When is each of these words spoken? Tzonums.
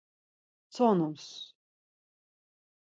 Tzonums. 0.71 1.27